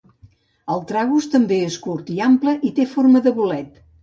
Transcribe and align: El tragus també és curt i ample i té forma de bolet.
El 0.75 0.79
tragus 0.91 1.27
també 1.33 1.59
és 1.67 1.77
curt 1.85 2.09
i 2.15 2.19
ample 2.29 2.57
i 2.71 2.73
té 2.81 2.89
forma 2.97 3.23
de 3.31 3.37
bolet. 3.39 3.79